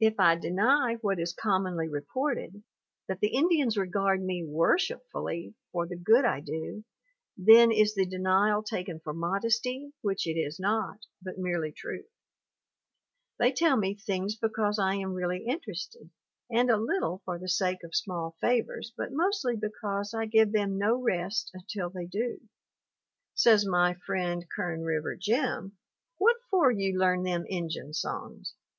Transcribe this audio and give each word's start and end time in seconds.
If 0.00 0.18
I 0.18 0.36
deny 0.36 0.94
what 1.02 1.18
is 1.18 1.34
commonly 1.34 1.86
reported, 1.86 2.62
that 3.08 3.20
the 3.20 3.34
Indians 3.34 3.76
regard 3.76 4.24
me 4.24 4.42
worshipfully 4.42 5.54
for 5.70 5.86
the 5.86 5.98
good 5.98 6.24
I 6.24 6.40
do, 6.40 6.82
then 7.36 7.70
is 7.70 7.94
the 7.94 8.06
denial 8.06 8.62
taken 8.62 9.00
for 9.00 9.12
modesty 9.12 9.92
which 10.00 10.26
it 10.26 10.38
is 10.38 10.58
not, 10.58 11.00
but 11.20 11.36
merely 11.36 11.72
truth. 11.72 12.08
They 13.38 13.52
tell 13.52 13.76
me 13.76 13.96
things 13.96 14.34
because 14.34 14.78
I 14.78 14.94
am 14.94 15.12
really 15.12 15.44
interested 15.44 16.08
and 16.50 16.70
a 16.70 16.78
little 16.78 17.20
for 17.26 17.38
the 17.38 17.50
sake 17.50 17.80
MARY 17.82 17.90
AUSTIN 17.90 18.14
169 18.14 18.14
of 18.14 18.32
small 18.32 18.36
favors 18.80 18.94
but 18.96 19.12
mostly 19.12 19.56
because 19.56 20.14
I 20.14 20.24
give 20.24 20.52
them 20.52 20.78
no 20.78 21.02
rest 21.02 21.50
until 21.52 21.90
they 21.90 22.06
do. 22.06 22.40
Says 23.34 23.66
my 23.66 23.92
friend 24.06 24.46
Kern 24.56 24.84
River 24.84 25.16
Jim, 25.16 25.76
"What 26.16 26.36
for 26.48 26.70
you 26.72 26.98
learn 26.98 27.24
them 27.24 27.44
Injun 27.46 27.92
songs? 27.92 28.54